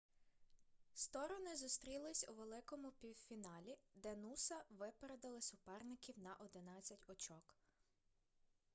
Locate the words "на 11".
6.19-7.05